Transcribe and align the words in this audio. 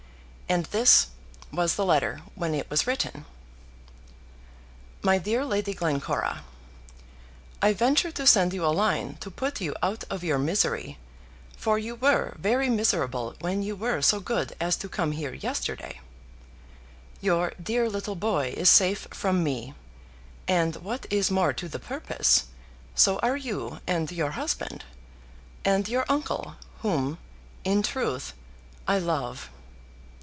And 0.51 0.65
this 0.65 1.07
was 1.53 1.75
the 1.75 1.85
letter 1.85 2.23
when 2.35 2.53
it 2.53 2.69
was 2.69 2.85
written: 2.85 3.23
MY 5.01 5.17
DEAR 5.17 5.45
LADY 5.45 5.73
GLENCORA, 5.73 6.43
I 7.61 7.71
venture 7.71 8.11
to 8.11 8.27
send 8.27 8.53
you 8.53 8.65
a 8.65 8.75
line 8.75 9.15
to 9.21 9.31
put 9.31 9.61
you 9.61 9.73
out 9.81 10.03
of 10.09 10.25
your 10.25 10.37
misery; 10.37 10.97
for 11.55 11.79
you 11.79 11.95
were 11.95 12.35
very 12.37 12.67
miserable 12.69 13.33
when 13.39 13.63
you 13.63 13.77
were 13.77 14.01
so 14.01 14.19
good 14.19 14.53
as 14.59 14.75
to 14.75 14.89
come 14.89 15.13
here 15.13 15.33
yesterday. 15.33 16.01
Your 17.21 17.53
dear 17.63 17.87
little 17.87 18.15
boy 18.17 18.53
is 18.57 18.69
safe 18.69 19.07
from 19.11 19.45
me; 19.45 19.73
and, 20.49 20.75
what 20.77 21.05
is 21.09 21.31
more 21.31 21.53
to 21.53 21.69
the 21.69 21.79
purpose, 21.79 22.47
so 22.93 23.19
are 23.19 23.37
you 23.37 23.79
and 23.87 24.11
your 24.11 24.31
husband, 24.31 24.83
and 25.63 25.87
your 25.87 26.03
uncle, 26.09 26.57
whom, 26.81 27.19
in 27.63 27.81
truth, 27.81 28.33
I 28.85 28.99
love. 28.99 29.49